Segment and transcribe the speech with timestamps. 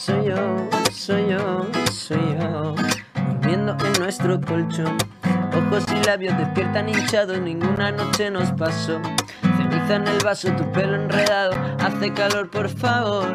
[0.00, 0.34] Soy yo,
[0.90, 2.74] soy yo, soy yo.
[3.14, 4.96] Durmiendo en nuestro colchón.
[5.54, 8.98] Ojos y labios despiertan hinchados, ninguna noche nos pasó.
[9.42, 13.34] Ceniza en el vaso, tu pelo enredado, hace calor por favor.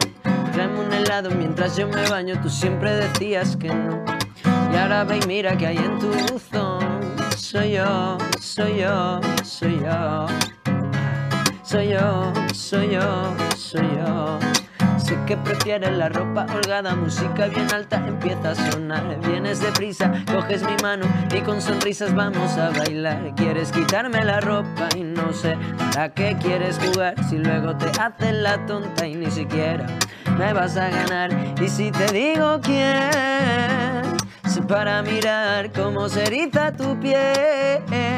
[0.53, 4.03] Tráeme un helado mientras yo me baño, tú siempre decías que no.
[4.73, 6.99] Y ahora ve y mira que hay en tu buzón.
[7.37, 10.25] Soy yo, soy yo, soy yo.
[11.61, 14.39] Soy yo, soy yo, soy yo.
[15.05, 19.19] Sé que prefieres la ropa holgada, música bien alta empieza a sonar.
[19.19, 23.35] Vienes deprisa, coges mi mano y con sonrisas vamos a bailar.
[23.35, 27.13] Quieres quitarme la ropa y no sé para qué quieres jugar.
[27.29, 29.85] Si luego te haces la tonta y ni siquiera
[30.39, 31.29] me vas a ganar.
[31.61, 34.01] Y si te digo quién,
[34.43, 38.14] sé para mirar cómo se eriza tu piel.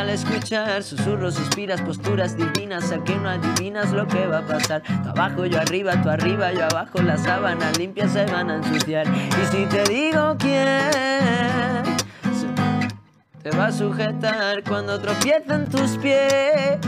[0.00, 4.82] Al escuchar susurros, suspiras, posturas divinas, al que no adivinas lo que va a pasar.
[4.82, 9.06] Tú abajo, yo arriba, tú arriba, yo abajo, las sábanas limpias se van a ensuciar.
[9.06, 10.80] Y si te digo quién
[13.42, 16.78] te va a sujetar cuando tropiezan tus pies,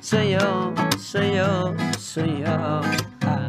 [0.00, 2.80] soy yo, soy yo, soy yo.
[3.24, 3.48] Ah,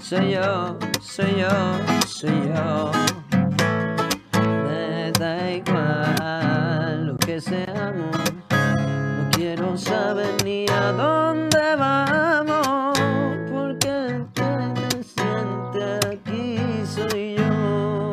[0.00, 3.19] soy yo, soy yo, soy yo.
[7.40, 12.98] No quiero saber ni a dónde vamos,
[13.50, 18.12] porque el que te siente aquí soy yo.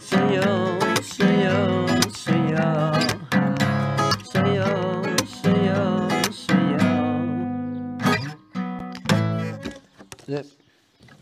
[0.00, 2.66] Soy yo, soy yo, soy yo.
[4.24, 4.66] Soy yo,
[5.26, 6.82] soy yo, soy yo.
[10.26, 10.61] Soy yo.